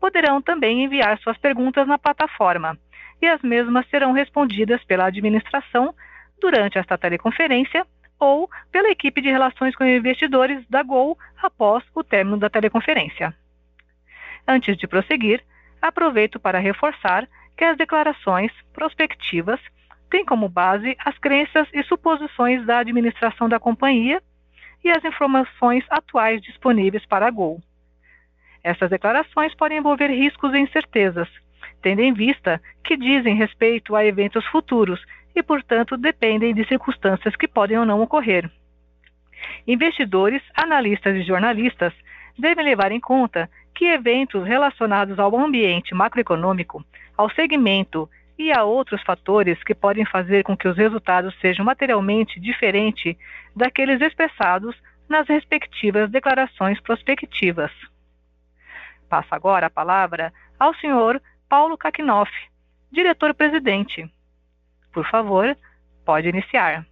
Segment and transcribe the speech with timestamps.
[0.00, 2.76] poderão também enviar suas perguntas na plataforma
[3.20, 5.94] e as mesmas serão respondidas pela administração
[6.40, 7.86] durante esta teleconferência
[8.18, 13.34] ou pela equipe de relações com investidores da Gol após o término da teleconferência.
[14.46, 15.44] Antes de prosseguir,
[15.80, 19.60] aproveito para reforçar que as declarações prospectivas
[20.10, 24.22] têm como base as crenças e suposições da administração da companhia
[24.84, 27.60] e as informações atuais disponíveis para a Gol.
[28.62, 31.28] Essas declarações podem envolver riscos e incertezas,
[31.82, 35.00] tendo em vista que dizem respeito a eventos futuros
[35.34, 38.50] e, portanto, dependem de circunstâncias que podem ou não ocorrer.
[39.66, 41.92] Investidores, analistas e jornalistas
[42.38, 46.84] devem levar em conta que eventos relacionados ao ambiente macroeconômico,
[47.16, 52.38] ao segmento e a outros fatores que podem fazer com que os resultados sejam materialmente
[52.38, 53.16] diferentes
[53.54, 54.76] daqueles expressados
[55.08, 57.72] nas respectivas declarações prospectivas.
[59.08, 62.30] Passo agora a palavra ao senhor Paulo Kakinoff,
[62.92, 64.08] diretor-presidente.
[64.92, 65.56] Por favor,
[66.04, 66.86] pode iniciar.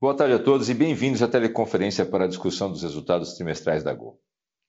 [0.00, 3.94] Boa tarde a todos e bem-vindos à teleconferência para a discussão dos resultados trimestrais da
[3.94, 4.18] Gol.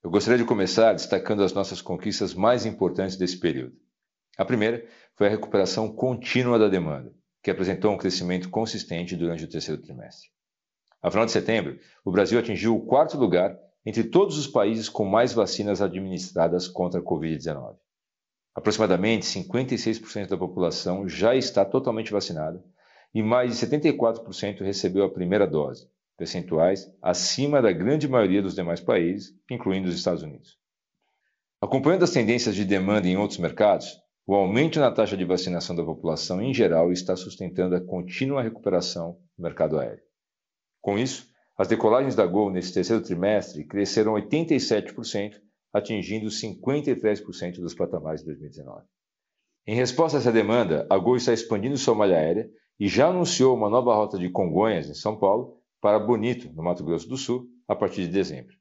[0.03, 3.73] Eu gostaria de começar destacando as nossas conquistas mais importantes desse período.
[4.37, 4.85] A primeira
[5.15, 10.29] foi a recuperação contínua da demanda, que apresentou um crescimento consistente durante o terceiro trimestre.
[11.01, 15.05] A final de setembro, o Brasil atingiu o quarto lugar entre todos os países com
[15.05, 17.75] mais vacinas administradas contra a Covid-19.
[18.55, 22.63] Aproximadamente 56% da população já está totalmente vacinada
[23.13, 28.81] e mais de 74% recebeu a primeira dose, percentuais acima da grande maioria dos demais
[28.81, 30.57] países, incluindo os Estados Unidos.
[31.61, 33.97] Acompanhando as tendências de demanda em outros mercados,
[34.27, 39.19] o aumento na taxa de vacinação da população em geral está sustentando a contínua recuperação
[39.37, 40.03] do mercado aéreo.
[40.81, 45.39] Com isso, as decolagens da Gol nesse terceiro trimestre cresceram 87%
[45.71, 48.83] atingindo 53% dos patamares de 2019.
[49.67, 52.49] Em resposta a essa demanda, a Gol está expandindo sua malha aérea
[52.79, 56.83] e já anunciou uma nova rota de Congonhas, em São Paulo, para Bonito, no Mato
[56.83, 58.55] Grosso do Sul, a partir de dezembro.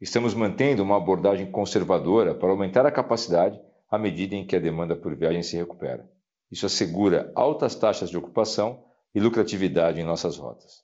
[0.00, 4.94] Estamos mantendo uma abordagem conservadora para aumentar a capacidade à medida em que a demanda
[4.94, 6.08] por viagem se recupera.
[6.50, 8.84] Isso assegura altas taxas de ocupação
[9.14, 10.82] e lucratividade em nossas rotas.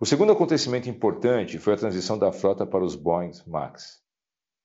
[0.00, 4.02] O segundo acontecimento importante foi a transição da frota para os Boeing MAX.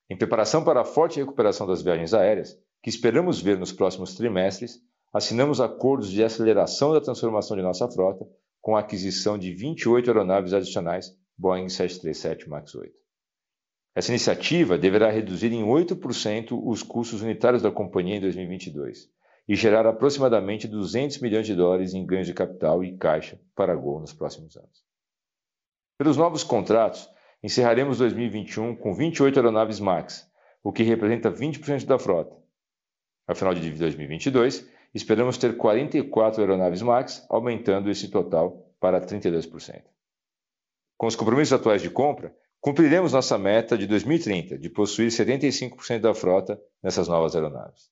[0.10, 4.80] Em preparação para a forte recuperação das viagens aéreas, que esperamos ver nos próximos trimestres,
[5.14, 8.28] assinamos acordos de aceleração da transformação de nossa frota
[8.60, 13.01] com a aquisição de 28 aeronaves adicionais Boeing 737 MAX 8.
[13.94, 19.10] Essa iniciativa deverá reduzir em 8% os custos unitários da companhia em 2022
[19.48, 23.76] e gerar aproximadamente 200 milhões de dólares em ganhos de capital e caixa para a
[23.76, 24.86] Gol nos próximos anos.
[25.98, 27.10] Pelos novos contratos,
[27.44, 30.26] encerraremos 2021 com 28 aeronaves MAX,
[30.64, 32.36] o que representa 20% da frota.
[33.28, 39.84] Ao final de 2022, esperamos ter 44 aeronaves MAX, aumentando esse total para 32%.
[40.98, 46.14] Com os compromissos atuais de compra, cumpriremos nossa meta de 2030 de possuir 75% da
[46.14, 47.90] frota nessas novas aeronaves.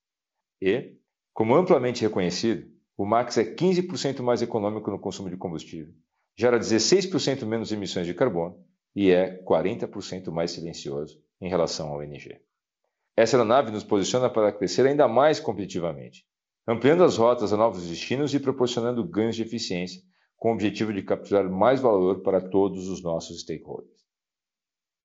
[0.62, 0.96] E,
[1.34, 5.92] como amplamente reconhecido, o MAX é 15% mais econômico no consumo de combustível,
[6.38, 8.64] gera 16% menos emissões de carbono
[8.96, 12.40] e é 40% mais silencioso em relação ao NG.
[13.18, 16.26] Essa aeronave nos posiciona para crescer ainda mais competitivamente,
[16.68, 20.02] ampliando as rotas a novos destinos e proporcionando ganhos de eficiência,
[20.38, 24.00] com o objetivo de capturar mais valor para todos os nossos stakeholders.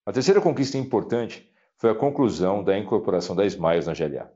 [0.06, 4.30] A terceira conquista importante foi a conclusão da incorporação da Smiles na GLA.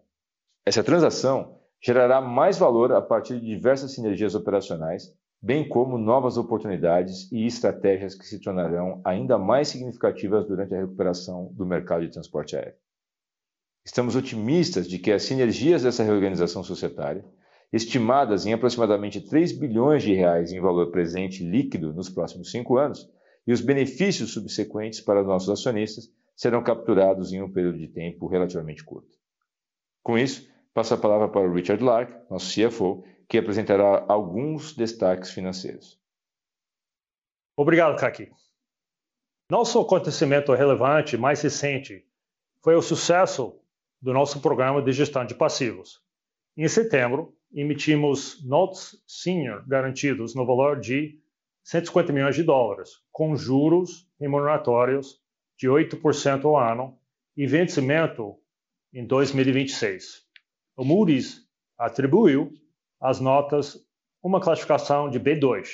[0.64, 7.30] Essa transação gerará mais valor a partir de diversas sinergias operacionais bem como novas oportunidades
[7.30, 12.56] e estratégias que se tornarão ainda mais significativas durante a recuperação do mercado de transporte
[12.56, 12.74] aéreo.
[13.84, 17.24] Estamos otimistas de que as sinergias dessa reorganização societária,
[17.72, 23.08] estimadas em aproximadamente 3 bilhões de reais em valor presente líquido nos próximos cinco anos,
[23.48, 28.84] e os benefícios subsequentes para nossos acionistas serão capturados em um período de tempo relativamente
[28.84, 29.16] curto.
[30.02, 35.30] Com isso, passo a palavra para o Richard Lark, nosso CFO, que apresentará alguns destaques
[35.30, 35.98] financeiros.
[37.56, 38.30] Obrigado, Kaki.
[39.50, 42.06] Nosso acontecimento relevante mais recente
[42.62, 43.58] foi o sucesso
[43.98, 46.02] do nosso programa de gestão de passivos.
[46.54, 51.18] Em setembro, emitimos notes senior garantidos no valor de
[51.68, 55.20] 150 milhões de dólares, com juros remuneratórios
[55.54, 56.98] de 8% ao ano
[57.36, 58.38] e vencimento
[58.90, 60.22] em 2026.
[60.74, 62.50] O Moody's atribuiu
[62.98, 63.86] às notas
[64.22, 65.68] uma classificação de B2.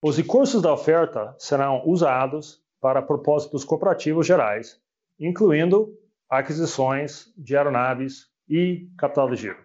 [0.00, 4.80] Os recursos da oferta serão usados para propósitos cooperativos gerais,
[5.20, 5.94] incluindo
[6.26, 9.62] aquisições de aeronaves e capital de giro.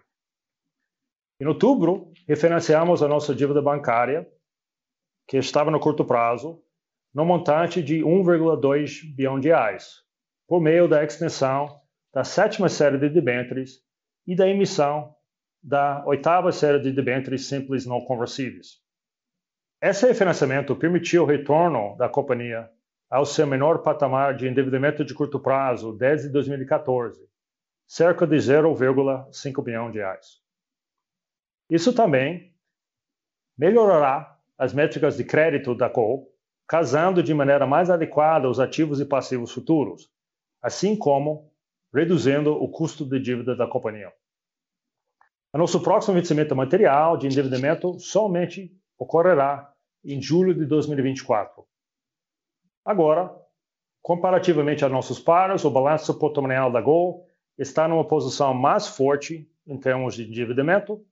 [1.40, 4.30] Em outubro, refinanciamos a nossa dívida bancária
[5.26, 6.62] que estava no curto prazo,
[7.12, 10.02] no montante de 1,2 bilhão de reais,
[10.46, 11.80] por meio da extensão
[12.12, 13.80] da sétima série de debêntures
[14.26, 15.14] e da emissão
[15.62, 18.82] da oitava série de debêntures simples não conversíveis.
[19.80, 22.70] Esse refinanciamento permitiu o retorno da companhia
[23.10, 27.20] ao seu menor patamar de endividamento de curto prazo desde 2014,
[27.86, 30.42] cerca de 0,5 bilhão de reais.
[31.68, 32.54] Isso também
[33.56, 36.30] melhorará as métricas de crédito da Gol,
[36.66, 40.10] casando de maneira mais adequada os ativos e passivos futuros,
[40.62, 41.52] assim como
[41.92, 44.12] reduzindo o custo de dívida da companhia.
[45.52, 49.72] O nosso próximo vencimento material de endividamento somente ocorrerá
[50.04, 51.64] em julho de 2024.
[52.84, 53.34] Agora,
[54.02, 59.78] comparativamente a nossos pares, o balanço patrimonial da Gol está numa posição mais forte em
[59.78, 61.04] termos de endividamento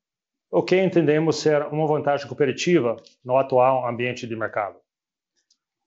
[0.55, 4.79] o que entendemos ser uma vantagem competitiva no atual ambiente de mercado.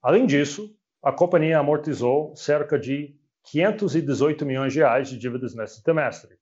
[0.02, 6.36] Além disso, a companhia amortizou cerca de 518 milhões de reais de dívidas neste trimestre.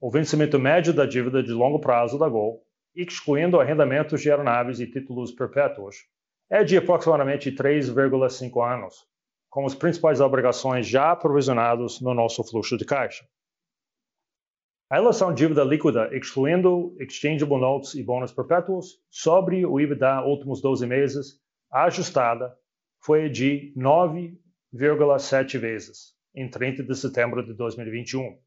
[0.00, 2.64] O vencimento médio da dívida de longo prazo da Gol,
[2.96, 5.96] excluindo arrendamentos de aeronaves e títulos perpétuos,
[6.48, 9.06] é de aproximadamente 3,5 anos,
[9.50, 13.22] com as principais obrigações já aprovisionadas no nosso fluxo de caixa.
[14.94, 20.86] A relação dívida líquida, excluindo exchangeable notes e bônus perpétuos, sobre o EBITDA últimos 12
[20.86, 22.56] meses, ajustada,
[23.00, 28.38] foi de 9,7 vezes em 30 de setembro de 2021,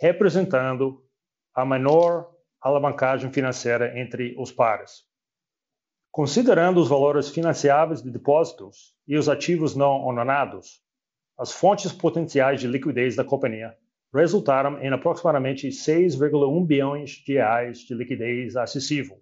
[0.00, 1.04] representando
[1.52, 2.30] a menor
[2.60, 5.02] alavancagem financeira entre os pares.
[6.12, 10.80] Considerando os valores financiáveis de depósitos e os ativos não honorados,
[11.36, 13.76] as fontes potenciais de liquidez da companhia
[14.14, 19.20] resultaram em aproximadamente 6,1 bilhões de reais de liquidez acessível.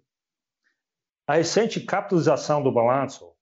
[1.27, 3.33] A recente capitalização do balanço,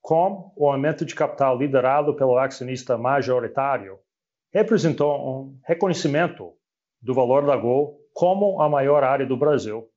[0.00, 3.98] com o aumento de capital liderado pelo acionista majoritário,
[4.52, 6.54] representou um reconhecimento
[7.00, 9.88] do valor da Gol como a maior área do Brasil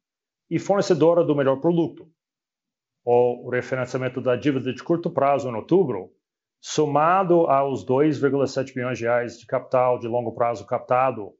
[0.50, 2.09] e fornecedora do melhor produto.
[3.06, 6.12] O refinanciamento da dívida de curto prazo em outubro
[6.65, 11.34] somado aos 2,7 bilhões de reais de capital de longo prazo captado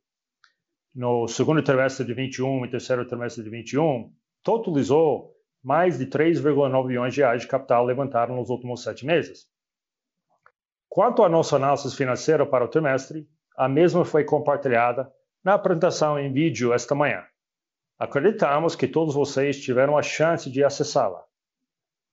[0.94, 4.13] no segundo trimestre de 21 e terceiro trimestre de 21,
[4.44, 9.48] totalizou mais de 3,9 bilhões de reais de capital levantado nos últimos sete meses.
[10.89, 13.25] Quanto à nossa análise financeira para o trimestre,
[13.56, 15.10] a mesma foi compartilhada
[15.42, 17.24] na apresentação em vídeo esta manhã.
[17.98, 21.24] Acreditamos que todos vocês tiveram a chance de acessá-la.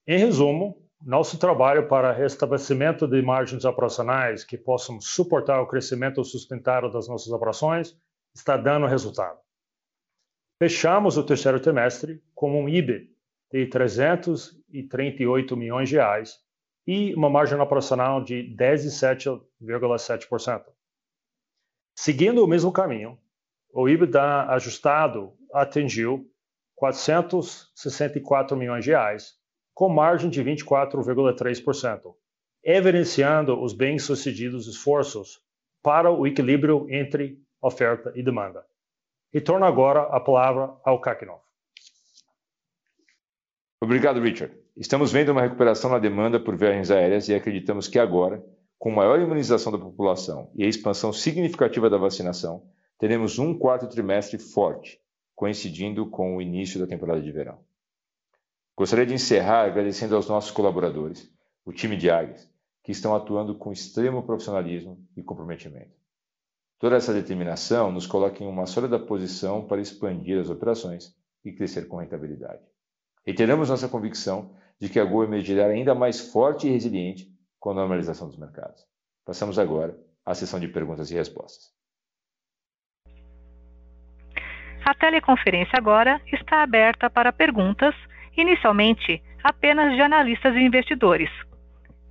[0.07, 6.90] Em resumo, nosso trabalho para restabelecimento de margens operacionais que possam suportar o crescimento sustentável
[6.90, 7.99] das nossas operações
[8.35, 9.38] está dando resultado.
[10.62, 13.11] Fechamos o terceiro trimestre com um IB
[13.50, 16.38] de 338 milhões de reais
[16.87, 20.64] e uma margem operacional de 17,7%.
[21.97, 23.19] Seguindo o mesmo caminho,
[23.73, 26.30] o EBITDA ajustado atingiu
[26.76, 29.39] 464 milhões de reais
[29.81, 32.15] com margem de 24,3%,
[32.63, 35.41] evidenciando os bem-sucedidos esforços
[35.83, 38.63] para o equilíbrio entre oferta e demanda.
[39.33, 41.41] Retorno agora a palavra ao Kakinov.
[43.81, 44.55] Obrigado, Richard.
[44.77, 48.45] Estamos vendo uma recuperação na demanda por viagens aéreas e acreditamos que agora,
[48.79, 52.65] com maior imunização da população e a expansão significativa da vacinação,
[52.99, 55.01] teremos um quarto trimestre forte,
[55.35, 57.70] coincidindo com o início da temporada de verão.
[58.81, 61.31] Gostaria de encerrar agradecendo aos nossos colaboradores,
[61.67, 62.51] o time de Águias,
[62.83, 65.95] que estão atuando com extremo profissionalismo e comprometimento.
[66.79, 71.89] Toda essa determinação nos coloca em uma sólida posição para expandir as operações e crescer
[71.89, 72.63] com rentabilidade.
[73.23, 77.75] Reiteramos nossa convicção de que a Gol emergirá ainda mais forte e resiliente com a
[77.75, 78.83] normalização dos mercados.
[79.27, 79.95] Passamos agora
[80.25, 81.71] à sessão de perguntas e respostas.
[84.87, 87.95] A teleconferência agora está aberta para perguntas,
[88.37, 91.31] inicialmente apenas de analistas e investidores.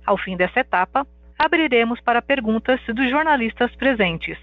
[0.04, 1.06] Ao fim dessa etapa,
[1.38, 4.38] abriremos para perguntas dos jornalistas presentes.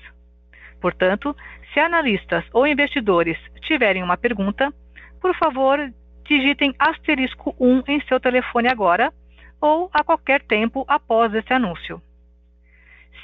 [0.82, 1.36] Portanto,
[1.74, 4.74] se analistas ou investidores tiverem uma pergunta,
[5.22, 5.80] por favor,
[6.26, 9.12] digitem asterisco 1 em seu telefone agora
[9.60, 12.02] ou a qualquer tempo após esse anúncio.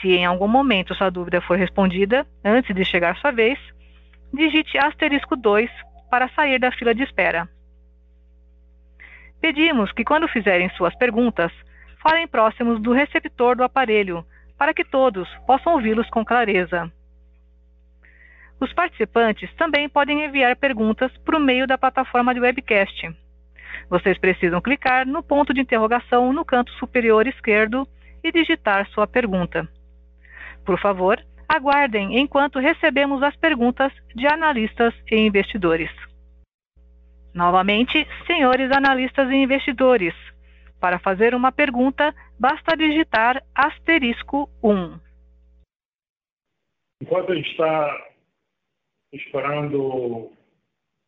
[0.02, 3.58] Se em algum momento sua dúvida for respondida antes de chegar sua vez,
[4.34, 5.70] digite asterisco 2
[6.10, 7.48] para sair da fila de espera.
[9.44, 11.52] Pedimos que, quando fizerem suas perguntas,
[12.02, 14.26] falem próximos do receptor do aparelho,
[14.58, 16.90] para que todos possam ouvi-los com clareza.
[18.58, 23.14] Os participantes também podem enviar perguntas por meio da plataforma de webcast.
[23.90, 27.86] Vocês precisam clicar no ponto de interrogação no canto superior esquerdo
[28.24, 29.68] e digitar sua pergunta.
[30.66, 35.92] Por favor, aguardem enquanto recebemos as perguntas de analistas e investidores.
[37.34, 40.14] Novamente, senhores analistas e investidores,
[40.80, 45.00] para fazer uma pergunta, basta digitar asterisco 1.
[47.02, 48.08] Enquanto a gente está
[49.12, 50.32] esperando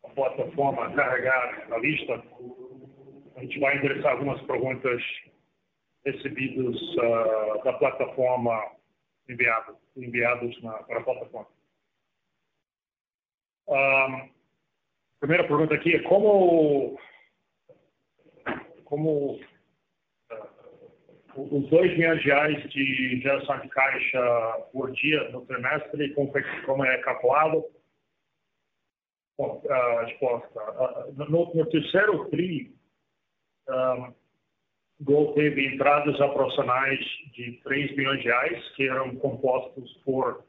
[0.03, 2.24] a plataforma carregar a lista,
[3.36, 5.01] a gente vai endereçar algumas perguntas
[6.05, 8.72] recebidas uh, da plataforma
[9.27, 11.48] enviado, enviados para a plataforma.
[13.67, 14.35] Um,
[15.25, 17.00] primeira pergunta aqui é como,
[18.84, 19.39] como
[20.32, 26.32] uh, os 2 milhões de reais de geração de caixa por dia no trimestre, como,
[26.65, 27.65] como é calculado?
[29.38, 30.62] a resposta.
[31.27, 32.74] No, no terceiro TRI,
[33.67, 34.13] um,
[35.01, 37.00] Gol teve entradas operacionais
[37.34, 40.46] de 3 bilhões de reais, que eram compostos por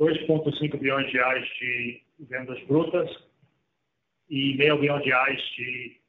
[0.00, 3.08] 2,5 bilhões de reais de vendas brutas
[4.28, 6.00] e meio bilhão de reais de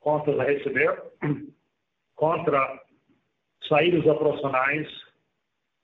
[0.00, 1.02] contas a receber,
[2.14, 2.82] contra
[3.68, 4.88] saídas operacionais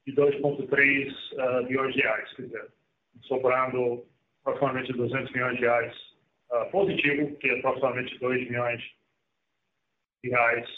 [0.07, 2.69] de 2,3 uh, bilhões de reais, quer dizer,
[3.23, 4.07] sobrando
[4.43, 5.95] aproximadamente 200 milhões de reais
[6.51, 8.83] uh, positivo, que é aproximadamente 2 milhões
[10.23, 10.69] de reais,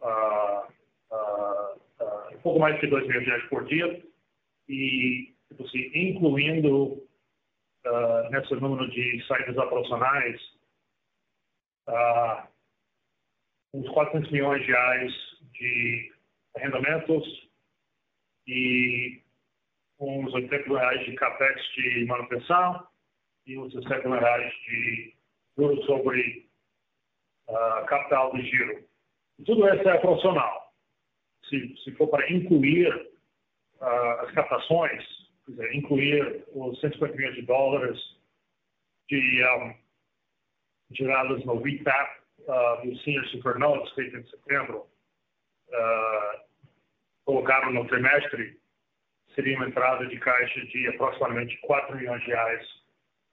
[0.00, 0.72] uh,
[1.10, 4.04] uh, um pouco mais de 2 milhões de reais por dia,
[4.68, 7.02] e tipo assim, incluindo
[8.30, 10.40] nesse número de saídas operacionais
[13.74, 15.12] uns 400 milhões de reais
[15.52, 16.12] de
[16.56, 17.50] arrendamentos
[18.46, 19.22] e
[19.98, 22.86] uns 80 reais de capex de manutenção
[23.46, 25.14] e uns 60 reais de
[25.56, 26.48] juros sobre
[27.48, 28.84] uh, capital de giro.
[29.46, 30.72] Tudo isso é profissional.
[31.48, 32.94] Se, se for para incluir
[33.80, 35.04] uh, as captações,
[35.48, 37.98] dizer, incluir os 150 milhões de dólares
[39.08, 39.74] de um,
[40.92, 43.56] gerados no VTAP uh, do Senior Super
[43.94, 44.86] feito em setembro,
[45.68, 46.40] uh,
[47.24, 48.58] colocaram no trimestre,
[49.34, 52.66] seria uma entrada de caixa de aproximadamente 4 milhões de reais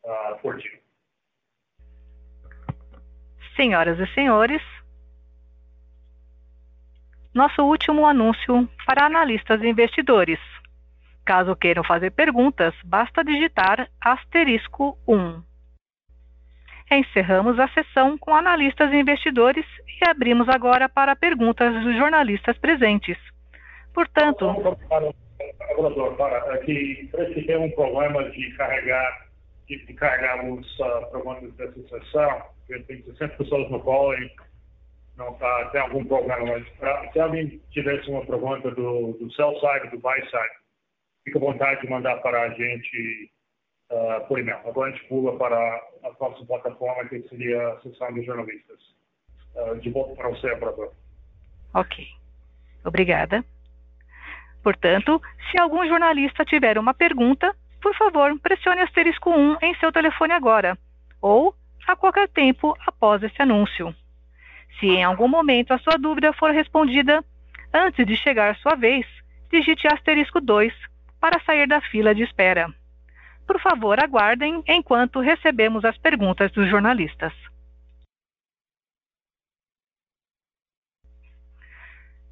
[0.04, 0.80] uh, por dia.
[3.56, 4.62] Senhoras e senhores,
[7.34, 10.40] nosso último anúncio para analistas e investidores.
[11.30, 15.44] Caso queiram fazer perguntas, basta digitar asterisco 1.
[16.92, 19.64] Encerramos a sessão com analistas e investidores
[20.02, 23.16] e abrimos agora para perguntas dos jornalistas presentes.
[23.94, 24.76] Portanto,
[26.66, 29.28] que tem um problema de carregar,
[29.68, 32.42] de, de carregarmos uh, programas dessa sessão,
[32.88, 34.32] tem 60 pessoas no call e
[35.16, 39.92] não está, tem algum problema, mas se alguém tivesse uma pergunta do, do sell side,
[39.92, 40.69] do buy side,
[41.24, 43.32] fica à vontade de mandar para a gente
[43.92, 44.60] uh, por e-mail.
[44.66, 48.80] Agora a gente pula para a próxima plataforma, que seria a sessão de jornalistas.
[49.56, 50.94] Uh, de volta para você, operador.
[51.74, 52.06] Ok.
[52.86, 53.44] Obrigada.
[54.64, 60.34] Portanto, se algum jornalista tiver uma pergunta, por favor, pressione asterisco 1 em seu telefone
[60.34, 60.78] agora,
[61.22, 61.56] ou
[61.88, 63.96] a qualquer tempo após esse anúncio.
[64.80, 67.24] Se em algum momento a sua dúvida for respondida
[67.74, 69.06] antes de chegar sua vez,
[69.50, 70.74] digite asterisco 2
[71.20, 72.74] para sair da fila de espera.
[73.46, 77.34] Por favor, aguardem enquanto recebemos as perguntas dos jornalistas.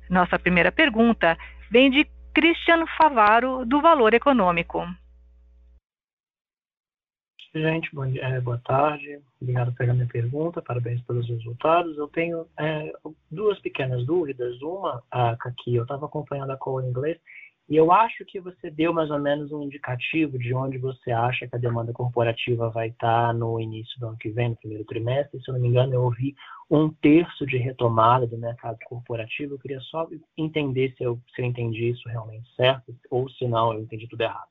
[0.10, 1.38] Nossa primeira pergunta
[1.70, 4.86] vem de Christian Favaro, do Valor Econômico.
[7.54, 9.20] Gente, bom dia, é, boa tarde.
[9.42, 11.98] Obrigado pela minha pergunta, parabéns pelos resultados.
[11.98, 12.94] Eu tenho é,
[13.32, 14.62] duas pequenas dúvidas.
[14.62, 17.18] Uma, aqui, eu estava acompanhando a call em inglês
[17.70, 21.46] e eu acho que você deu mais ou menos um indicativo de onde você acha
[21.46, 25.42] que a demanda corporativa vai estar no início do ano que vem, no primeiro trimestre.
[25.42, 26.34] Se eu não me engano, eu ouvi
[26.72, 29.56] um terço de retomada do mercado corporativo.
[29.56, 30.08] Eu queria só
[30.38, 34.22] entender se eu, se eu entendi isso realmente certo ou se não, eu entendi tudo
[34.22, 34.48] errado.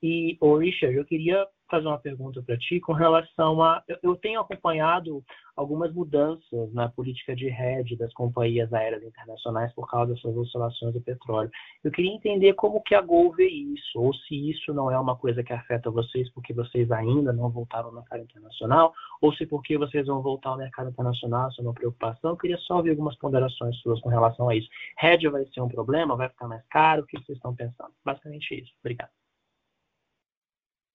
[0.00, 3.82] E, ô Richard, eu queria fazer uma pergunta para ti com relação a.
[4.02, 5.24] Eu tenho acompanhado
[5.56, 11.00] algumas mudanças na política de rede das companhias aéreas internacionais por causa dessas oscilações do
[11.00, 11.50] petróleo.
[11.82, 15.16] Eu queria entender como que a Gol vê isso, ou se isso não é uma
[15.16, 19.78] coisa que afeta vocês porque vocês ainda não voltaram ao mercado internacional, ou se porque
[19.78, 22.32] vocês vão voltar ao mercado internacional, isso é uma preocupação.
[22.32, 24.68] Eu queria só ouvir algumas ponderações suas com relação a isso.
[24.98, 26.16] Rede vai ser um problema?
[26.16, 27.02] Vai ficar mais caro?
[27.02, 27.92] O que vocês estão pensando?
[28.04, 28.72] Basicamente isso.
[28.80, 29.21] Obrigado.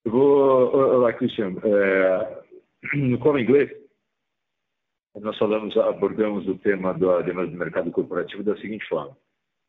[0.10, 0.74] Vou.
[0.74, 1.56] Olá, Cristian.
[1.64, 2.44] É,
[2.96, 3.70] no Como Inglês,
[5.16, 7.08] nós falamos, abordamos o tema do
[7.58, 9.18] mercado corporativo da seguinte forma.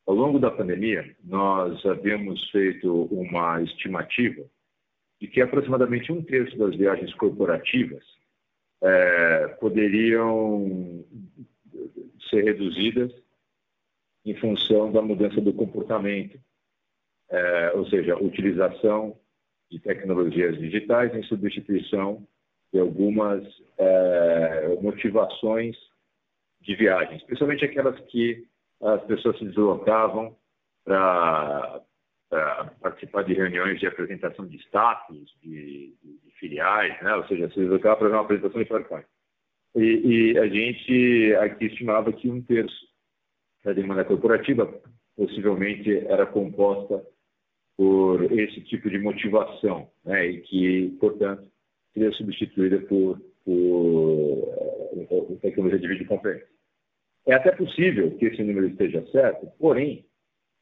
[0.06, 4.44] Ao longo da pandemia, nós havíamos feito uma estimativa
[5.20, 8.04] de que aproximadamente um terço das viagens corporativas
[8.80, 11.04] é, poderiam
[12.30, 13.12] ser reduzidas
[14.24, 16.38] em função da mudança do comportamento,
[17.28, 19.18] é, ou seja, utilização
[19.70, 22.26] de tecnologias digitais em substituição
[22.72, 23.42] de algumas
[23.78, 25.76] é, motivações
[26.60, 28.46] de viagem, especialmente aquelas que
[28.82, 30.36] as pessoas se deslocavam
[30.84, 31.82] para
[32.80, 37.14] participar de reuniões de apresentação de status, de, de, de filiais, né?
[37.14, 39.06] ou seja, se deslocavam para uma apresentação de PowerPoint.
[39.74, 42.88] E, e a gente aqui estimava que um terço
[43.64, 44.66] da demanda corporativa
[45.16, 47.04] possivelmente era composta
[47.78, 51.48] por esse tipo de motivação, né, e que, portanto,
[51.94, 54.48] seria substituída por, por,
[54.96, 56.48] eh, tecnologia de videoconferência.
[57.24, 60.04] É até possível que esse número esteja certo, porém,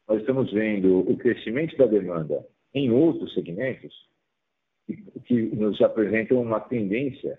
[0.06, 3.94] nós estamos vendo o crescimento da demanda em outros segmentos
[5.24, 7.38] que, nos apresentam uma tendência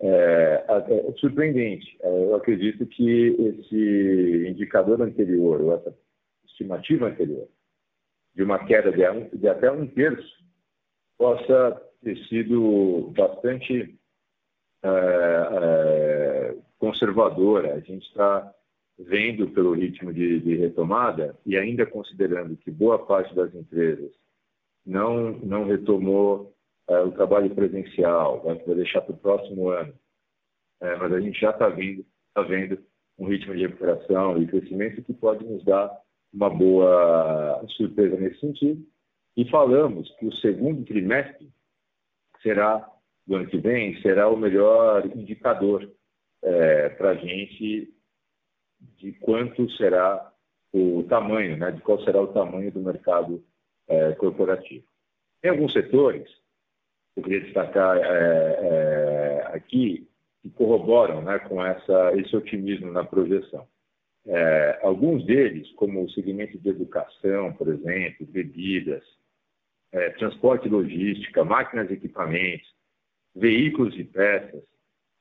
[0.00, 1.96] é, é, surpreendente.
[2.02, 5.96] Eu acredito que esse indicador anterior, ou essa
[6.46, 7.48] estimativa anterior,
[8.38, 10.38] de uma queda de, de até um terço
[11.18, 13.98] possa ter sido bastante
[14.84, 17.74] é, é, conservadora.
[17.74, 18.54] A gente está
[18.96, 24.12] vendo pelo ritmo de, de, retomada e ainda considerando que boa parte das empresas
[24.86, 26.54] não, não retomou
[26.86, 29.92] é, o trabalho presencial, vai, vai deixar para o próximo ano.
[30.80, 32.78] Mas a gente já está vendo, tá vendo
[33.18, 35.90] um ritmo de recuperação e crescimento que pode nos dar
[36.32, 38.86] uma boa surpresa nesse sentido.
[39.36, 41.48] E falamos que o segundo trimestre
[42.42, 42.88] será,
[43.26, 45.90] do ano que vem, será o melhor indicador
[46.42, 47.92] é, para a gente
[48.96, 50.32] de quanto será
[50.72, 53.44] o tamanho, né, de qual será o tamanho do mercado
[53.88, 54.86] é, corporativo.
[55.40, 56.28] Tem alguns setores,
[57.16, 60.08] eu queria destacar é, é aqui,
[60.42, 63.66] que corroboram né, com essa, esse otimismo na projeção.
[64.30, 69.02] É, alguns deles, como o segmento de educação, por exemplo, bebidas,
[69.90, 72.68] é, transporte e logística, máquinas e equipamentos,
[73.34, 74.62] veículos e peças,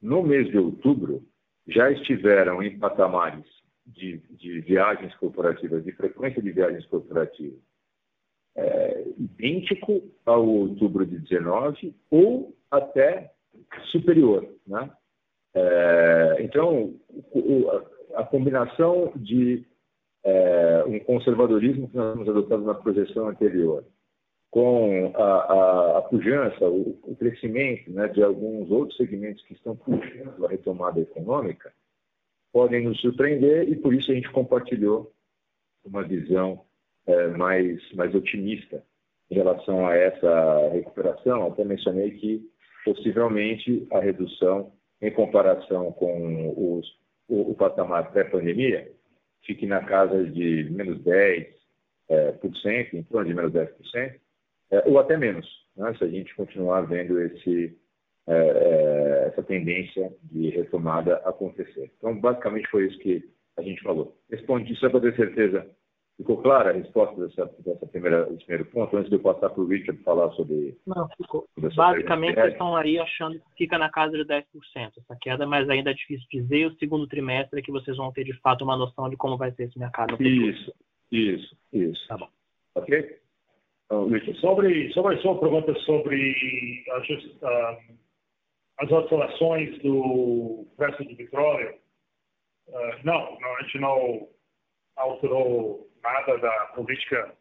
[0.02, 1.24] no mês de outubro
[1.66, 3.46] já estiveram em patamares
[3.86, 7.60] de, de viagens corporativas, de frequência de viagens corporativas,
[8.58, 13.32] é, idêntico ao outubro de 19 ou até
[13.92, 14.46] superior.
[14.68, 14.92] Né?
[15.54, 16.94] É, então,
[17.32, 19.64] o, a combinação de
[20.24, 23.86] é, um conservadorismo que nós temos adotado na projeção anterior,
[24.50, 29.76] com a, a, a pujança, o, o crescimento né, de alguns outros segmentos que estão
[29.76, 31.72] puxando a retomada econômica,
[32.52, 35.14] podem nos surpreender e por isso a gente compartilhou
[35.86, 36.66] uma visão
[37.06, 38.84] é, mais, mais otimista
[39.30, 41.48] em relação a essa recuperação.
[41.48, 42.50] Até mencionei que
[42.84, 46.88] possivelmente a redução em comparação com os
[47.28, 48.92] o, o patamar pré-pandemia
[49.46, 51.48] fique na casa de menos 10%,
[52.10, 54.16] é, por cento, em torno de menos 10%,
[54.72, 57.78] é, ou até menos, né, se a gente continuar vendo esse,
[58.28, 61.92] é, é, essa tendência de retomada acontecer.
[61.98, 63.24] Então, basicamente foi isso que
[63.58, 64.18] a gente falou.
[64.30, 65.70] Respondi só para ter certeza
[66.18, 69.62] Ficou clara a resposta dessa, dessa primeira, desse primeiro ponto, antes de eu passar para
[69.62, 70.76] o Richard falar sobre.
[70.88, 71.48] Não, ficou.
[71.54, 74.44] Sobre Basicamente, eles estão aí achando que fica na casa de 10%
[74.76, 76.66] essa queda, mas ainda é difícil dizer.
[76.66, 79.52] O segundo trimestre é que vocês vão ter de fato uma noção de como vai
[79.52, 80.18] ser esse mercado.
[80.20, 80.74] Isso,
[81.12, 82.08] isso, isso.
[82.08, 82.30] Tá bom.
[82.74, 83.20] Ok?
[83.86, 87.94] Então, Richard, sobre, sobre a sua pergunta sobre as, uh,
[88.80, 91.76] as oscilações do preço de petróleo,
[92.70, 94.28] uh, não, não, a gente não
[94.98, 97.34] alterou nada da política,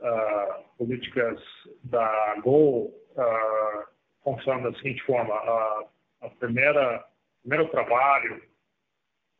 [0.00, 1.40] uh, políticas
[1.84, 5.88] da Gol uh, da seguinte forma: uh,
[6.20, 7.04] a primeira,
[7.38, 8.42] o primeiro trabalho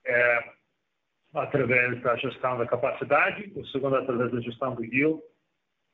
[0.07, 0.59] é
[1.35, 5.21] através da gestão da capacidade, o segundo é através da gestão do yield,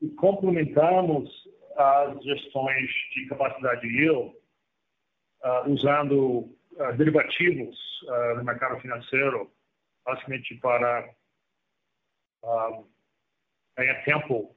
[0.01, 1.29] e complementamos
[1.77, 4.35] as gestões de capacidade yield
[5.45, 9.51] uh, usando uh, derivativos uh, no mercado financeiro,
[10.05, 11.09] basicamente para
[13.77, 14.55] ganha tempo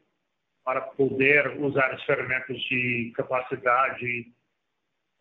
[0.64, 4.34] para poder usar as ferramentas de capacidade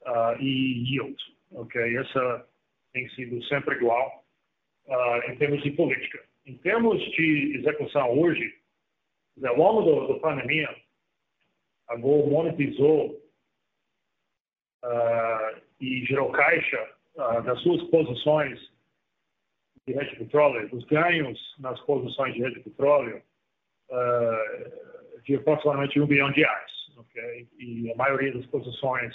[0.02, 1.16] uh, e yield.
[1.52, 2.48] Ok, essa
[2.92, 4.24] tem sido sempre igual
[4.86, 6.20] uh, em termos de política.
[6.44, 8.60] Em termos de execução hoje,
[9.44, 10.68] ao longo da pandemia,
[11.88, 13.12] a Gol monetizou
[14.84, 16.92] uh, e gerou caixa
[17.44, 18.60] das suas posições
[19.86, 23.22] de rede de petróleo, os ganhos nas posições de rede de petróleo
[23.90, 26.72] uh, de aproximadamente um bilhão de reais.
[26.96, 27.48] Okay?
[27.58, 29.14] E a maioria das posições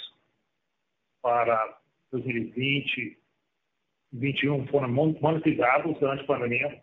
[1.20, 1.78] para
[2.10, 3.18] 2020 e
[4.12, 6.82] 2021 foram monetizadas durante a pandemia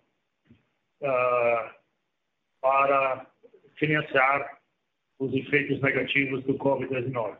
[1.02, 1.73] uh,
[2.62, 3.28] para
[3.75, 4.60] financiar
[5.19, 7.38] os efeitos negativos do Covid-19.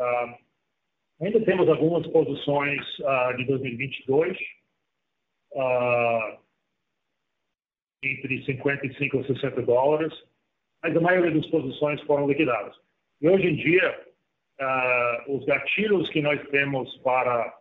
[0.00, 0.38] Uh,
[1.20, 2.80] ainda temos algumas posições
[3.36, 4.38] de 2022
[5.62, 6.38] uh,
[8.02, 10.12] entre 55 e 60 dólares,
[10.82, 12.74] mas a maioria das posições foram liquidadas.
[13.20, 14.06] E hoje em dia,
[14.60, 17.56] uh, os gatilhos que nós temos para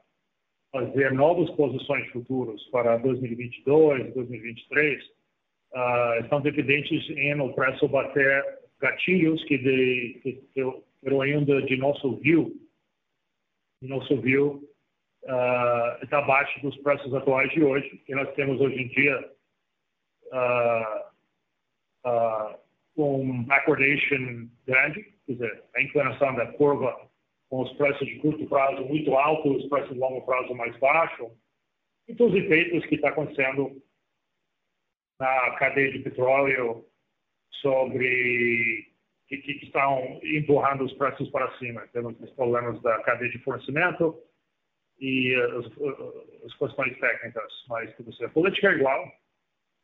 [0.71, 8.43] fazer novas posições futuras para 2022, 2023, uh, estão dependentes em o preço bater
[8.79, 12.51] gatilhos que, de, que, que ainda de nosso view,
[13.81, 14.63] nosso view
[15.23, 19.31] uh, está abaixo dos preços atuais de hoje, que nós temos hoje em dia
[20.31, 22.59] uh, uh,
[22.97, 27.09] um backwardation grande, quer dizer, a inclinação da curva
[27.49, 31.31] com os preços de curto prazo muito altos, os preços de longo prazo mais baixos,
[32.07, 33.81] e todos os efeitos que está acontecendo
[35.19, 36.85] na cadeia de petróleo
[37.61, 38.91] sobre
[39.27, 41.87] que, que estão empurrando os preços para cima.
[41.93, 44.17] Temos os problemas da cadeia de fornecimento,
[45.01, 45.65] e as,
[46.45, 48.33] as técnicas, mas tudo certo.
[48.33, 49.11] Política é igual.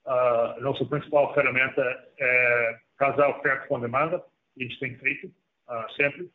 [0.06, 1.82] Uh, nossa principal ferramenta
[2.20, 6.32] é casar oferta com demanda, que a gente tem feito uh, sempre.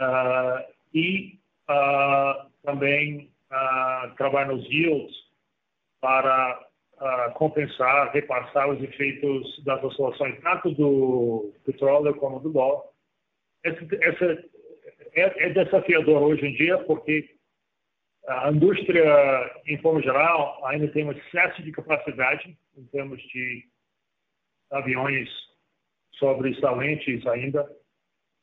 [0.00, 1.40] Uh, e
[2.62, 3.32] também
[4.16, 5.12] trabalhar nos yields
[6.00, 6.64] para
[7.34, 12.82] compensar, repassar os efeitos das oscilações, tanto do petróleo como do dólar.
[13.64, 14.50] Esse, esse
[15.14, 17.35] é, é desafiador hoje em dia, porque
[18.26, 23.64] a indústria, em forma geral, ainda tem um excesso de capacidade em termos de
[24.70, 25.28] aviões
[26.18, 27.62] sobressalentes ainda,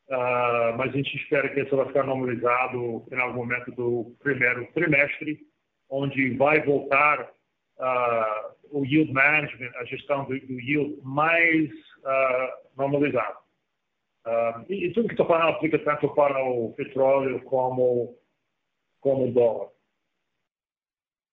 [0.08, 4.66] uh, mas a gente espera que isso vai ficar normalizado em algum momento do primeiro
[4.72, 5.38] trimestre,
[5.90, 7.22] onde vai voltar
[7.78, 13.38] uh, o yield management, a gestão do, do yield mais uh, normalizado.
[14.70, 18.16] e, e tudo que estou falando aplica tanto para o petróleo como
[19.00, 19.73] como o dólar.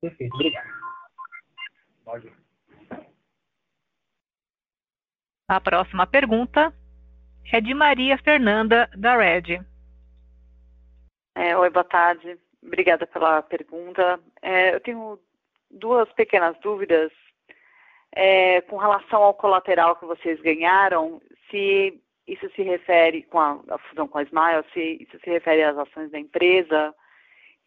[0.02, 0.82] Perfeito, obrigado.
[5.48, 6.74] A próxima pergunta
[7.52, 9.62] é de Maria Fernanda, da Red.
[11.36, 12.38] É, oi, boa tarde.
[12.64, 14.20] Obrigada pela pergunta.
[14.42, 15.20] É, eu tenho
[15.70, 17.12] duas pequenas dúvidas
[18.14, 23.78] é, com relação ao colateral que vocês ganharam, se isso se refere com a, a
[23.78, 26.94] fusão com a Smile, se isso se refere às ações da empresa,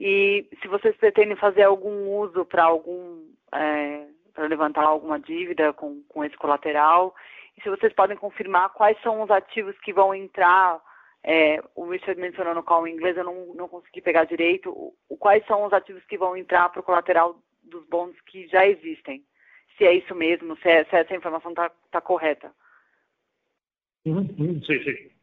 [0.06, 6.02] e se vocês pretendem fazer algum uso para algum é, para levantar alguma dívida com,
[6.08, 7.14] com esse colateral
[7.56, 10.78] e se vocês podem confirmar quais são os ativos que vão entrar
[11.26, 14.70] é, o Richard mencionou no call em inglês, eu não, não consegui pegar direito.
[15.08, 18.66] O, quais são os ativos que vão entrar para o colateral dos bons que já
[18.66, 19.24] existem?
[19.78, 22.52] Se é isso mesmo, se, é, se essa informação está tá correta.
[24.04, 25.13] Uhum, uhum, sim, sim.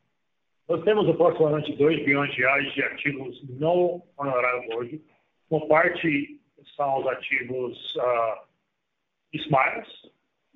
[0.72, 5.02] Nós temos aproximadamente 2 bilhões de reais de ativos não honorários hoje.
[5.50, 6.40] Uma parte
[6.78, 8.48] são os ativos uh,
[9.34, 9.90] Smiles,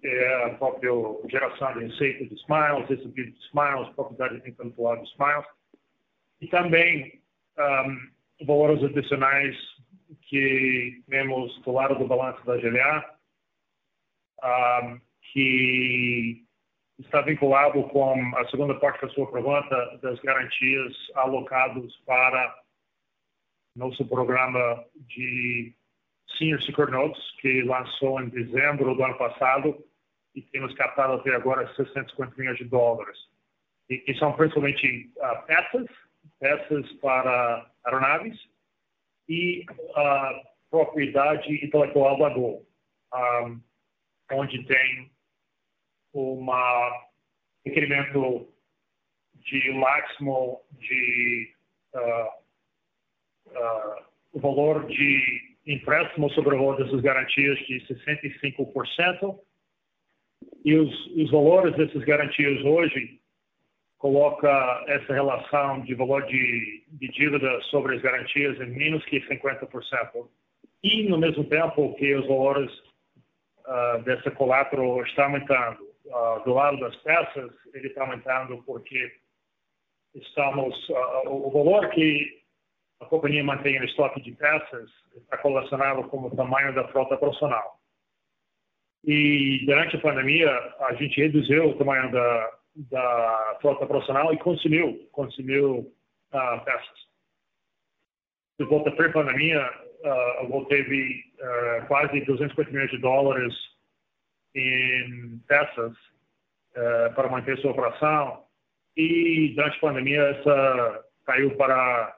[0.02, 0.90] é a própria
[1.28, 5.46] geração de receita de Smiles, recebido de Smiles, propriedade intelectual de Smiles,
[6.40, 7.22] e também
[7.60, 9.58] um, valores adicionais
[10.30, 13.18] que temos do lado do balanço da GLA,
[14.82, 15.02] um,
[15.34, 16.45] que
[17.00, 22.64] está vinculado com a segunda parte da sua pergunta das garantias alocadas para
[23.76, 25.76] nosso programa de
[26.38, 29.86] Senior Secured Notes, que lançou em dezembro do ano passado
[30.34, 33.18] e temos captado até agora 650 milhões de dólares.
[33.90, 35.88] E, e são principalmente uh, peças,
[36.40, 38.38] peças para aeronaves
[39.28, 42.66] e uh, propriedade intelectual da Gol,
[43.14, 43.62] um,
[44.32, 45.12] onde tem
[46.16, 46.48] um
[47.66, 48.48] requerimento
[49.36, 51.54] de máximo de
[51.94, 52.46] uh,
[54.34, 59.40] o valor de empréstimo sobre o valor dessas garantias de 65%.
[60.64, 63.20] E os, os valores dessas garantias hoje
[63.98, 70.28] coloca essa relação de valor de, de dívida sobre as garantias em menos que 50%.
[70.84, 72.72] E, no mesmo tempo, que os valores
[73.66, 75.95] uh, dessa collateral está aumentando.
[76.06, 79.12] Uh, do lado das peças, ele está aumentando porque
[80.14, 80.90] estamos...
[80.90, 82.44] Uh, o valor que
[83.02, 87.80] a companhia mantém o estoque de peças está relacionado com o tamanho da frota profissional.
[89.04, 95.08] E durante a pandemia, a gente reduziu o tamanho da, da frota profissional e consumiu,
[95.12, 95.80] consumiu
[96.34, 97.06] uh, peças.
[98.60, 99.70] De volta pré-pandemia,
[100.50, 103.54] uh, teve uh, quase 250 milhões de dólares
[104.56, 108.46] em peças uh, para manter sua operação
[108.96, 112.16] e durante a pandemia essa caiu para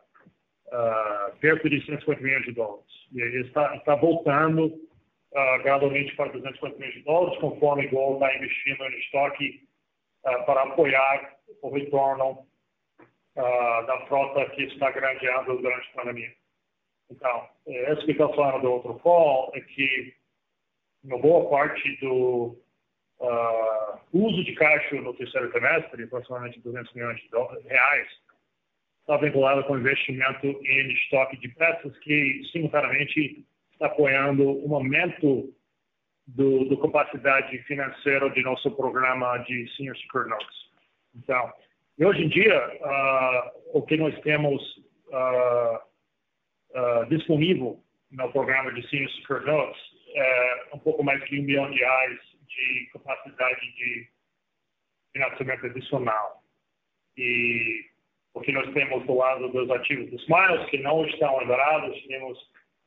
[0.67, 2.85] uh, perto de 150 milhões de dólares.
[3.13, 8.83] E está, está voltando uh, gradualmente para 250 milhões de dólares, conforme o está investindo
[8.83, 9.67] em estoque
[10.25, 12.45] uh, para apoiar o retorno
[13.35, 16.33] da frota que está grandeando durante a pandemia.
[17.11, 20.15] Então, a explicação do outro call é que
[21.03, 22.57] uma boa parte do
[23.19, 28.07] uh, uso de caixa no terceiro trimestre, aproximadamente 200 milhões de reais,
[29.01, 35.53] está vinculada com investimento em estoque de peças que, simultaneamente, está apoiando um aumento
[36.27, 40.57] do, do capacidade financeira de nosso programa de Senior Secured Notes.
[41.15, 41.53] Então,
[42.01, 44.61] hoje em dia, uh, o que nós temos
[45.07, 45.77] uh,
[46.75, 47.81] uh, disponível
[48.11, 52.19] no programa de Senior Secured Notes é um pouco mais de um milhão de reais
[52.47, 54.09] de capacidade de
[55.13, 56.43] financiamento adicional.
[57.17, 57.85] E
[58.33, 62.37] porque nós temos do lado dos ativos dos Smiles, que não estão liberados, temos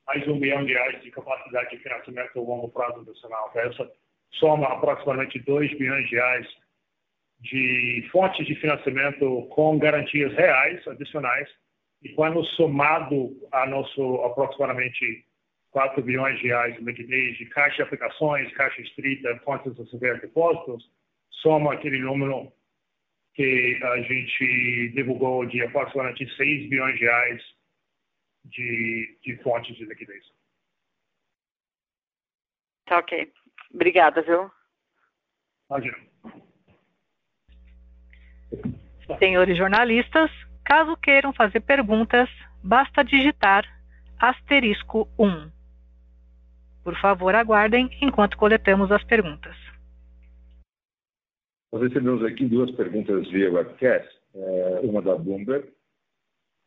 [0.06, 3.50] mais um bilhão de reais de capacidade de financiamento a longo prazo nacional.
[3.56, 3.90] Essa
[4.32, 6.46] soma aproximadamente 2 bilhões de reais
[7.40, 11.48] de fontes de financiamento com garantias reais adicionais,
[12.02, 15.24] e quando somado a nosso aproximadamente
[15.70, 20.20] 4 bilhões de reais de liquidez de caixa de aplicações, caixa estrita, fontes de receber
[20.20, 20.90] depósitos,
[21.30, 22.52] soma aquele número
[23.34, 27.42] que a gente divulgou de aproximadamente 6 bilhões de reais
[28.44, 30.24] de, de fontes de liquidez.
[32.86, 33.32] Tá ok.
[33.72, 34.50] Obrigada, viu?
[35.70, 35.96] Imagina.
[39.18, 40.30] Senhores jornalistas,
[40.64, 42.28] caso queiram fazer perguntas,
[42.62, 43.64] basta digitar
[44.18, 45.59] asterisco 1.
[46.82, 49.56] Por favor, aguardem enquanto coletamos as perguntas.
[51.72, 54.08] Nós recebemos aqui duas perguntas via webcast.
[54.34, 55.68] É, uma da Bloomberg,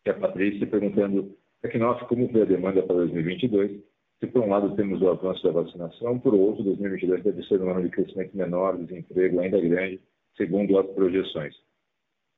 [0.04, 3.82] que é a Patrícia, perguntando é nós como vê a demanda para 2022?
[4.20, 7.70] Se por um lado temos o avanço da vacinação, por outro, 2022 deve ser um
[7.70, 10.02] ano de crescimento menor, desemprego ainda grande,
[10.36, 11.56] segundo as projeções.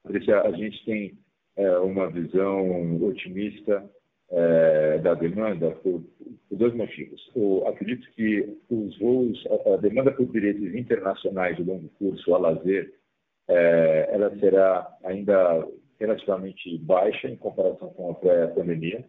[0.03, 1.17] Patrícia, a gente tem
[1.55, 3.83] é, uma visão otimista
[4.31, 6.01] é, da demanda por,
[6.49, 7.31] por, dois motivos.
[7.35, 12.37] Eu acredito que os voos, a, a, demanda por bilhetes internacionais de longo curso a
[12.37, 12.93] lazer,
[13.47, 15.67] é, ela será ainda
[15.99, 19.05] relativamente baixa em comparação com a pré-pandemia,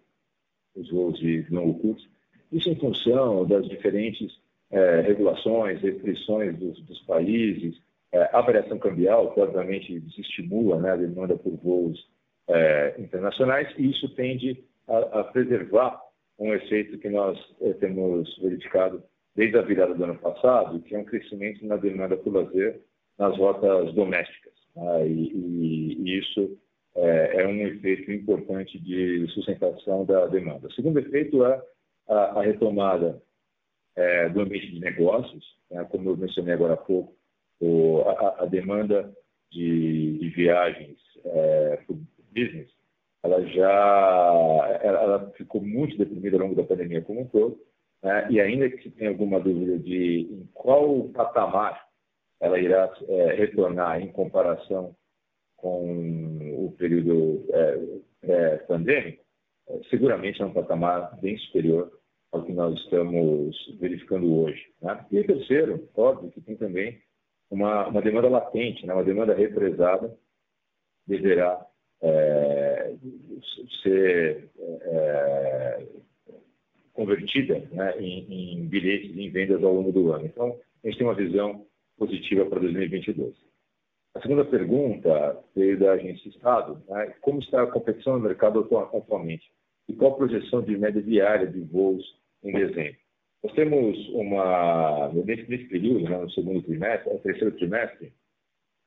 [0.74, 2.08] os voos de longo curso.
[2.52, 4.32] Isso em função das diferentes
[4.70, 7.76] é, regulações, restrições dos, dos países,
[8.12, 12.06] é, a variação cambial, que obviamente desestimula né, a demanda por voos
[12.48, 16.00] é, internacionais, e isso tende a, a preservar
[16.38, 19.02] um efeito que nós eh, temos verificado
[19.34, 22.80] desde a virada do ano passado, que é um crescimento na demanda por lazer
[23.18, 24.52] nas rotas domésticas.
[24.74, 25.04] Tá?
[25.04, 26.58] E, e, e, isso
[26.94, 30.68] é, é, um efeito importante de sustentação da demanda.
[30.68, 31.62] O segundo efeito é
[32.08, 33.22] a, a retomada
[33.94, 35.84] é, do ambiente de negócios, né?
[35.90, 37.14] como eu mencionei agora há pouco,
[37.60, 39.10] o, a, a, demanda
[39.50, 41.80] de, de viagens é,
[42.34, 42.70] business,
[43.26, 47.58] ela já ela, ficou muito deprimida ao longo da pandemia como um todo,
[48.02, 48.28] né?
[48.30, 51.86] e ainda que tenha alguma dúvida de em qual patamar
[52.40, 54.94] ela irá é, retornar em comparação
[55.56, 57.44] com o período
[58.22, 59.24] é, pandêmico,
[59.68, 61.90] é, seguramente é um patamar bem superior
[62.30, 64.62] ao que nós estamos verificando hoje.
[64.82, 65.04] Né?
[65.10, 67.00] E terceiro, óbvio que tem também
[67.50, 68.92] uma, uma demanda latente, né?
[68.92, 70.14] uma demanda represada,
[71.06, 71.66] deverá
[72.02, 72.65] é,
[73.82, 75.86] ser é,
[76.92, 77.94] convertida né?
[78.00, 80.26] em, em bilhetes em vendas ao longo do ano.
[80.26, 81.66] Então, a gente tem uma visão
[81.98, 83.34] positiva para 2022.
[84.14, 86.82] A segunda pergunta veio da agência Estado.
[86.88, 87.14] Né?
[87.20, 88.60] Como está a competição no mercado
[88.94, 89.44] atualmente?
[89.88, 92.02] E qual a projeção de média diária de voos
[92.42, 92.96] em dezembro?
[93.44, 98.12] Nós temos uma, nesse, nesse período, né, no segundo trimestre, no terceiro trimestre,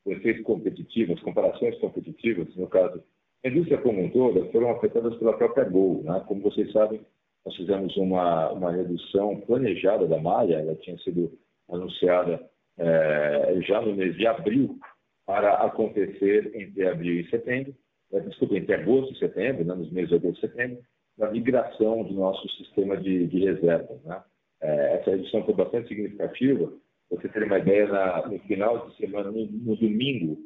[0.03, 3.03] o efeito competitivo, as comparações competitivas, no caso,
[3.43, 6.03] a indústria como um todo, foram afetadas pela própria Gol.
[6.03, 6.23] Né?
[6.27, 7.01] Como vocês sabem,
[7.45, 11.31] nós fizemos uma, uma redução planejada da malha, ela tinha sido
[11.69, 12.41] anunciada
[12.77, 14.77] é, já no mês de abril
[15.25, 17.73] para acontecer entre abril e setembro,
[18.11, 20.79] é, desculpa, entre agosto e setembro, né, nos meses de agosto e setembro,
[21.17, 24.01] na migração do nosso sistema de, de reservas.
[24.03, 24.21] Né?
[24.61, 26.71] É, essa redução foi bastante significativa.
[27.11, 30.37] Você ter uma ideia, na, no final de semana, no, no domingo,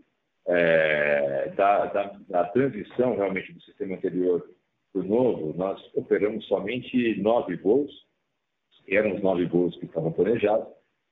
[0.48, 4.46] é, da, da, da, transição realmente do sistema anterior
[4.92, 7.92] para o novo, nós operamos somente nove voos,
[8.88, 10.68] eram os nove voos que estavam planejados,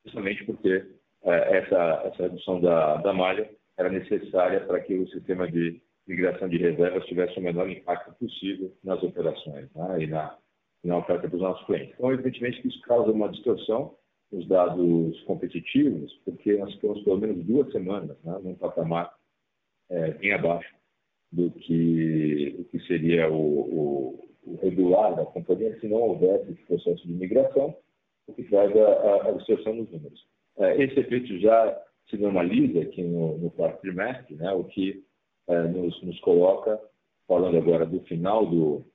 [0.05, 0.85] justamente porque
[1.23, 6.49] é, essa, essa redução da, da malha era necessária para que o sistema de migração
[6.49, 10.37] de reservas tivesse o menor impacto possível nas operações né, e na,
[10.83, 11.93] na oferta dos nossos clientes.
[11.95, 13.95] Então, evidentemente isso causa uma distorção
[14.31, 19.13] nos dados competitivos, porque nós temos pelo menos duas semanas né, num patamar
[19.91, 20.73] é, bem abaixo
[21.31, 27.07] do que, que seria o, o, o, regular da companhia se não houvesse esse processo
[27.07, 27.75] de migração,
[28.27, 30.25] o que traz a, a, a distorção nos números.
[30.57, 35.03] É, esse efeito já se normaliza aqui no, no quarto trimestre, né, o que
[35.47, 36.79] é, nos, nos, coloca,
[37.27, 38.85] falando agora do final do,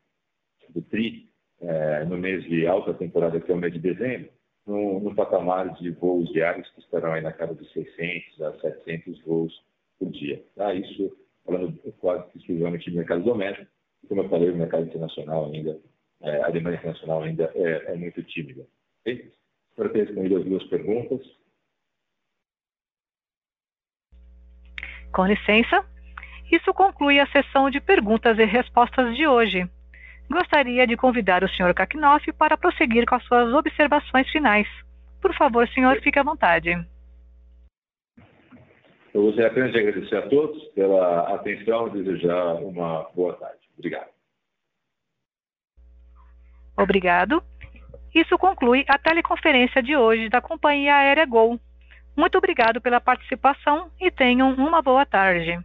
[0.71, 1.29] do TRI,
[1.61, 4.31] é, no mês de alta temporada, que é o mês de dezembro,
[4.67, 9.23] no, no, patamar de voos diários que estarão aí na casa de 600 a 700
[9.23, 9.55] voos
[9.99, 10.45] por dia.
[10.55, 10.75] Tá?
[10.75, 13.71] Isso falando quase exclusivamente de mercado doméstico,
[14.09, 15.81] como eu falei, o mercado internacional ainda,
[16.23, 18.67] é, a demanda internacional ainda é, é muito tímida.
[19.05, 21.21] Espero ter respondido as duas perguntas.
[25.13, 25.85] Com licença,
[26.51, 29.69] isso conclui a sessão de perguntas e respostas de hoje.
[30.29, 31.73] Gostaria de convidar o Sr.
[31.75, 34.67] Kakinoff para prosseguir com as suas observações finais.
[35.21, 36.77] Por favor, senhor, fique à vontade.
[39.17, 43.67] Eu gostaria apenas de agradecer a todos pela atenção e desejar uma boa tarde.
[43.79, 44.11] Obrigado.
[46.77, 47.43] Obrigado.
[48.15, 51.59] Isso conclui a teleconferência de hoje da companhia aérea Gol.
[52.15, 55.65] Muito obrigado pela participação e tenham uma boa tarde.